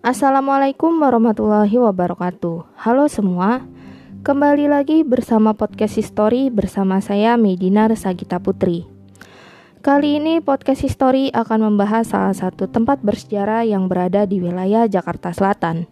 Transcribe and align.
Assalamualaikum 0.00 0.96
warahmatullahi 0.96 1.76
wabarakatuh. 1.76 2.72
Halo 2.72 3.04
semua, 3.12 3.68
kembali 4.24 4.72
lagi 4.72 5.04
bersama 5.04 5.52
podcast 5.52 6.00
History 6.00 6.48
bersama 6.48 7.04
saya 7.04 7.36
Medina 7.36 7.84
Resagita 7.84 8.40
Putri. 8.40 8.88
Kali 9.84 10.16
ini 10.16 10.40
podcast 10.40 10.88
History 10.88 11.28
akan 11.36 11.68
membahas 11.68 12.16
salah 12.16 12.32
satu 12.32 12.64
tempat 12.64 13.04
bersejarah 13.04 13.68
yang 13.68 13.92
berada 13.92 14.24
di 14.24 14.40
wilayah 14.40 14.88
Jakarta 14.88 15.36
Selatan. 15.36 15.84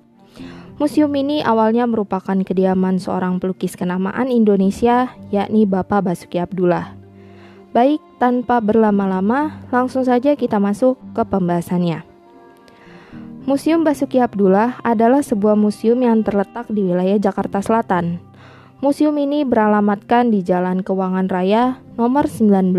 Museum 0.80 1.12
ini 1.12 1.44
awalnya 1.44 1.84
merupakan 1.84 2.40
kediaman 2.40 2.96
seorang 2.96 3.36
pelukis 3.36 3.76
kenamaan 3.76 4.32
Indonesia, 4.32 5.12
yakni 5.28 5.68
Bapak 5.68 6.08
Basuki 6.08 6.40
Abdullah. 6.40 6.96
Baik, 7.76 8.00
tanpa 8.16 8.64
berlama-lama, 8.64 9.60
langsung 9.68 10.00
saja 10.00 10.32
kita 10.32 10.56
masuk 10.56 10.96
ke 11.12 11.20
pembahasannya. 11.28 12.17
Museum 13.48 13.80
Basuki 13.80 14.20
Abdullah 14.20 14.76
adalah 14.84 15.24
sebuah 15.24 15.56
museum 15.56 16.04
yang 16.04 16.20
terletak 16.20 16.68
di 16.68 16.84
wilayah 16.84 17.16
Jakarta 17.16 17.64
Selatan. 17.64 18.20
Museum 18.84 19.16
ini 19.16 19.40
beralamatkan 19.48 20.28
di 20.28 20.44
Jalan 20.44 20.84
Keuangan 20.84 21.32
Raya 21.32 21.80
nomor 21.96 22.28
19 22.28 22.76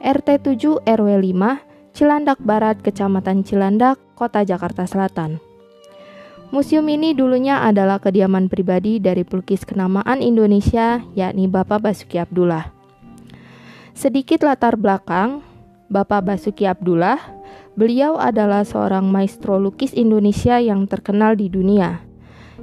RT 0.00 0.28
7 0.56 0.80
RW 0.88 1.08
5 1.36 1.92
Cilandak 1.92 2.40
Barat, 2.40 2.80
Kecamatan 2.80 3.44
Cilandak, 3.44 4.00
Kota 4.16 4.40
Jakarta 4.40 4.88
Selatan. 4.88 5.36
Museum 6.48 6.88
ini 6.88 7.12
dulunya 7.12 7.60
adalah 7.60 8.00
kediaman 8.00 8.48
pribadi 8.48 9.04
dari 9.04 9.20
pelukis 9.20 9.68
kenamaan 9.68 10.24
Indonesia, 10.24 11.04
yakni 11.12 11.44
Bapak 11.44 11.84
Basuki 11.84 12.16
Abdullah. 12.16 12.72
Sedikit 13.92 14.48
latar 14.48 14.80
belakang, 14.80 15.44
Bapak 15.90 16.22
Basuki 16.22 16.70
Abdullah 16.70 17.18
Beliau 17.78 18.18
adalah 18.18 18.66
seorang 18.66 19.08
maestro 19.08 19.56
lukis 19.56 19.94
Indonesia 19.94 20.58
yang 20.58 20.90
terkenal 20.90 21.38
di 21.38 21.48
dunia. 21.48 22.02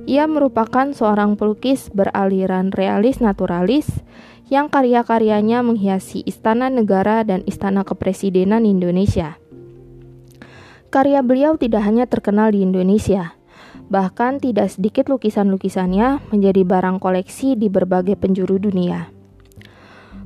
Ia 0.05 0.29
merupakan 0.29 0.93
seorang 0.93 1.39
pelukis 1.39 1.89
beraliran 1.89 2.69
realis 2.69 3.17
naturalis 3.17 3.89
yang 4.47 4.71
karya-karyanya 4.71 5.65
menghiasi 5.65 6.23
istana 6.23 6.71
negara 6.71 7.25
dan 7.25 7.43
istana 7.49 7.81
kepresidenan 7.81 8.63
Indonesia. 8.63 9.41
Karya 10.93 11.19
beliau 11.25 11.59
tidak 11.59 11.83
hanya 11.83 12.07
terkenal 12.07 12.55
di 12.55 12.63
Indonesia, 12.63 13.35
bahkan 13.91 14.39
tidak 14.39 14.71
sedikit 14.71 15.11
lukisan-lukisannya 15.11 16.31
menjadi 16.31 16.63
barang 16.63 17.03
koleksi 17.03 17.59
di 17.59 17.67
berbagai 17.67 18.15
penjuru 18.15 18.55
dunia. 18.61 19.16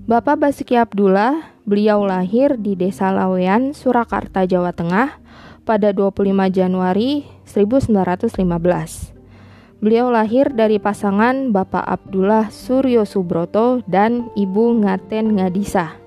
Bapak 0.09 0.41
Basuki 0.41 0.77
Abdullah 0.77 1.51
Beliau 1.61 2.01
lahir 2.09 2.57
di 2.57 2.73
Desa 2.73 3.13
Lawean, 3.13 3.77
Surakarta, 3.77 4.49
Jawa 4.49 4.73
Tengah 4.73 5.21
pada 5.61 5.93
25 5.93 6.25
Januari 6.49 7.29
1915. 7.45 9.13
Beliau 9.77 10.09
lahir 10.09 10.49
dari 10.57 10.81
pasangan 10.81 11.53
Bapak 11.53 11.85
Abdullah 11.85 12.49
Suryo 12.49 13.05
Subroto 13.05 13.85
dan 13.85 14.33
Ibu 14.33 14.81
Ngaten 14.81 15.37
Ngadisa. 15.37 16.00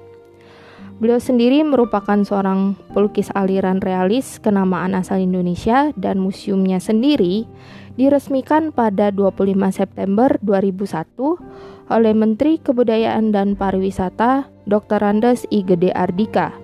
Beliau 1.03 1.19
sendiri 1.19 1.67
merupakan 1.67 2.23
seorang 2.23 2.79
pelukis 2.95 3.27
aliran 3.35 3.83
realis 3.83 4.39
kenamaan 4.39 4.95
asal 4.95 5.19
Indonesia 5.19 5.91
dan 5.99 6.23
museumnya 6.23 6.79
sendiri 6.79 7.51
diresmikan 7.99 8.71
pada 8.71 9.11
25 9.11 9.75
September 9.75 10.39
2001 10.39 11.91
oleh 11.91 12.13
Menteri 12.15 12.63
Kebudayaan 12.63 13.35
dan 13.35 13.59
Pariwisata 13.59 14.47
Dr. 14.71 15.03
Andes 15.03 15.45
I. 15.51 15.67
Gede 15.67 15.91
Ardika. 15.91 16.55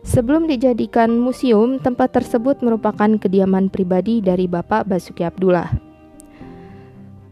Sebelum 0.00 0.48
dijadikan 0.48 1.12
museum, 1.20 1.76
tempat 1.76 2.16
tersebut 2.16 2.64
merupakan 2.64 3.20
kediaman 3.20 3.68
pribadi 3.68 4.24
dari 4.24 4.48
Bapak 4.48 4.88
Basuki 4.88 5.28
Abdullah. 5.28 5.68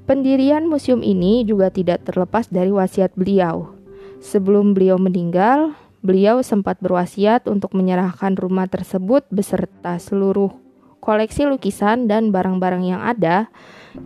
Pendirian 0.05 0.69
museum 0.69 1.01
ini 1.01 1.49
juga 1.49 1.73
tidak 1.73 2.05
terlepas 2.05 2.49
dari 2.53 2.69
wasiat 2.69 3.17
beliau. 3.17 3.73
Sebelum 4.21 4.77
beliau 4.77 5.01
meninggal, 5.01 5.77
beliau 6.01 6.43
sempat 6.47 6.79
berwasiat 6.79 7.51
untuk 7.51 7.75
menyerahkan 7.75 8.39
rumah 8.39 8.71
tersebut 8.71 9.27
beserta 9.31 9.99
seluruh 9.99 10.55
koleksi 11.03 11.47
lukisan 11.49 12.07
dan 12.07 12.31
barang-barang 12.31 12.85
yang 12.85 13.03
ada 13.03 13.51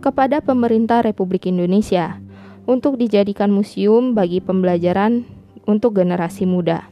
kepada 0.01 0.41
pemerintah 0.41 1.03
Republik 1.03 1.45
Indonesia 1.49 2.17
untuk 2.63 2.95
dijadikan 2.95 3.51
museum 3.51 4.15
bagi 4.15 4.39
pembelajaran 4.39 5.27
untuk 5.67 5.99
generasi 5.99 6.47
muda. 6.47 6.87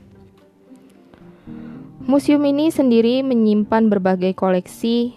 Museum 2.02 2.44
ini 2.44 2.74
sendiri 2.74 3.22
menyimpan 3.24 3.88
berbagai 3.88 4.34
koleksi 4.36 5.16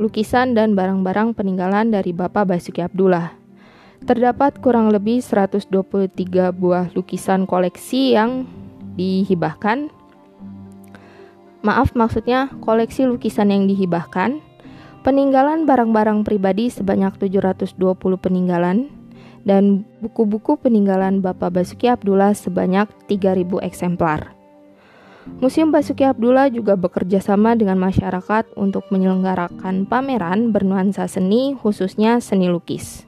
lukisan 0.00 0.56
dan 0.56 0.72
barang-barang 0.72 1.36
peninggalan 1.36 1.92
dari 1.92 2.16
Bapak 2.16 2.48
Basuki 2.48 2.80
Abdullah. 2.80 3.36
Terdapat 4.06 4.62
kurang 4.62 4.92
lebih 4.92 5.20
123 5.20 5.68
buah 6.56 6.88
lukisan 6.94 7.44
koleksi 7.44 8.16
yang 8.16 8.48
dihibahkan. 8.96 9.92
Maaf, 11.62 11.94
maksudnya 11.94 12.50
koleksi 12.64 13.06
lukisan 13.06 13.54
yang 13.54 13.70
dihibahkan. 13.70 14.42
Peninggalan 15.06 15.70
barang-barang 15.70 16.26
pribadi 16.26 16.66
sebanyak 16.66 17.14
720 17.22 17.78
peninggalan 18.18 18.90
dan 19.46 19.86
buku-buku 20.02 20.58
peninggalan 20.58 21.22
Bapak 21.22 21.54
Basuki 21.54 21.86
Abdullah 21.86 22.34
sebanyak 22.34 22.90
3.000 23.06 23.62
eksemplar. 23.62 24.34
Museum 25.38 25.70
Basuki 25.70 26.02
Abdullah 26.02 26.50
juga 26.50 26.74
bekerja 26.74 27.22
sama 27.22 27.54
dengan 27.54 27.78
masyarakat 27.78 28.58
untuk 28.58 28.90
menyelenggarakan 28.90 29.86
pameran 29.86 30.50
bernuansa 30.50 31.06
seni, 31.06 31.54
khususnya 31.54 32.18
seni 32.18 32.50
lukis. 32.50 33.05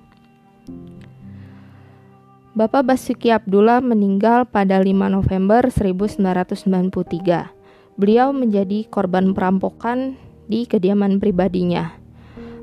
Bapak 2.59 2.91
Basuki 2.91 3.31
Abdullah 3.31 3.79
meninggal 3.79 4.43
pada 4.43 4.83
5 4.83 4.91
November 4.91 5.71
1993. 5.71 7.55
Beliau 7.95 8.35
menjadi 8.35 8.83
korban 8.91 9.31
perampokan 9.31 10.19
di 10.51 10.67
kediaman 10.67 11.23
pribadinya. 11.23 11.95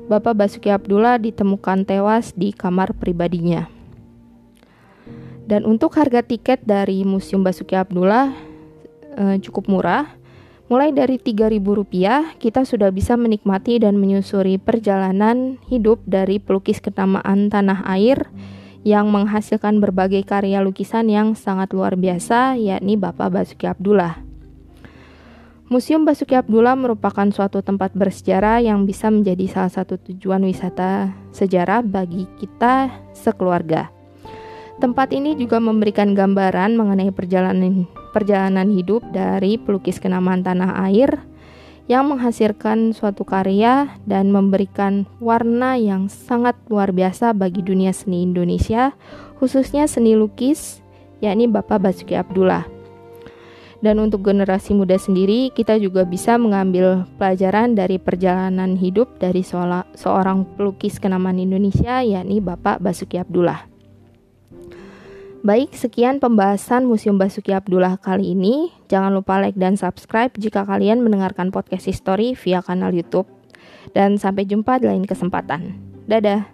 Bapak 0.04 0.36
Basuki 0.36 0.68
Abdullah 0.68 1.16
ditemukan 1.16 1.88
tewas 1.88 2.36
di 2.36 2.52
kamar 2.52 2.92
pribadinya. 2.92 3.72
Dan 5.48 5.64
untuk 5.64 5.96
harga 5.96 6.20
tiket 6.20 6.60
dari 6.68 7.00
Museum 7.08 7.40
Basuki 7.40 7.72
Abdullah 7.72 8.36
eh, 9.16 9.40
cukup 9.40 9.64
murah. 9.72 10.12
Mulai 10.68 10.92
dari 10.92 11.16
Rp3.000 11.16 12.36
kita 12.36 12.68
sudah 12.68 12.92
bisa 12.92 13.16
menikmati 13.16 13.80
dan 13.80 13.96
menyusuri 13.96 14.60
perjalanan 14.60 15.56
hidup 15.72 16.04
dari 16.04 16.36
pelukis 16.36 16.84
kenamaan 16.84 17.48
tanah 17.48 17.80
air 17.88 18.28
yang 18.86 19.10
menghasilkan 19.10 19.82
berbagai 19.82 20.22
karya 20.22 20.62
lukisan 20.62 21.10
yang 21.10 21.34
sangat 21.34 21.74
luar 21.74 21.98
biasa 21.98 22.54
yakni 22.54 22.94
Bapak 22.94 23.34
Basuki 23.34 23.66
Abdullah. 23.66 24.22
Museum 25.66 26.06
Basuki 26.06 26.38
Abdullah 26.38 26.78
merupakan 26.78 27.26
suatu 27.34 27.58
tempat 27.58 27.90
bersejarah 27.98 28.62
yang 28.62 28.86
bisa 28.86 29.10
menjadi 29.10 29.50
salah 29.50 29.74
satu 29.74 29.98
tujuan 29.98 30.46
wisata 30.46 31.10
sejarah 31.34 31.82
bagi 31.82 32.30
kita 32.38 32.94
sekeluarga. 33.10 33.90
Tempat 34.78 35.10
ini 35.10 35.34
juga 35.34 35.58
memberikan 35.58 36.14
gambaran 36.14 36.78
mengenai 36.78 37.10
perjalanan 37.10 37.90
perjalanan 38.14 38.70
hidup 38.70 39.02
dari 39.10 39.58
pelukis 39.58 39.98
kenamaan 39.98 40.46
tanah 40.46 40.86
air 40.86 41.18
yang 41.86 42.10
menghasilkan 42.10 42.90
suatu 42.90 43.22
karya 43.22 43.94
dan 44.10 44.34
memberikan 44.34 45.06
warna 45.22 45.78
yang 45.78 46.10
sangat 46.10 46.58
luar 46.66 46.90
biasa 46.90 47.30
bagi 47.30 47.62
dunia 47.62 47.94
seni 47.94 48.26
Indonesia, 48.26 48.90
khususnya 49.38 49.86
seni 49.86 50.18
lukis, 50.18 50.82
yakni 51.22 51.46
Bapak 51.46 51.78
Basuki 51.78 52.18
Abdullah. 52.18 52.66
Dan 53.84 54.00
untuk 54.02 54.24
generasi 54.26 54.72
muda 54.74 54.98
sendiri, 54.98 55.52
kita 55.54 55.76
juga 55.78 56.02
bisa 56.02 56.34
mengambil 56.40 57.06
pelajaran 57.20 57.76
dari 57.76 58.00
perjalanan 58.00 58.74
hidup 58.74 59.20
dari 59.20 59.44
seorang 59.44 60.42
pelukis 60.56 60.98
kenamaan 60.98 61.38
Indonesia, 61.38 62.02
yakni 62.02 62.42
Bapak 62.42 62.82
Basuki 62.82 63.20
Abdullah. 63.20 63.75
Baik, 65.46 65.78
sekian 65.78 66.18
pembahasan 66.18 66.90
Museum 66.90 67.22
Basuki 67.22 67.54
Abdullah 67.54 68.02
kali 68.02 68.34
ini. 68.34 68.74
Jangan 68.90 69.14
lupa 69.14 69.38
like 69.38 69.54
dan 69.54 69.78
subscribe 69.78 70.34
jika 70.34 70.66
kalian 70.66 71.06
mendengarkan 71.06 71.54
podcast 71.54 71.86
history 71.86 72.34
via 72.34 72.58
kanal 72.66 72.90
YouTube. 72.90 73.30
Dan 73.94 74.18
sampai 74.18 74.42
jumpa 74.42 74.82
di 74.82 74.90
lain 74.90 75.06
kesempatan. 75.06 75.78
Dadah. 76.10 76.50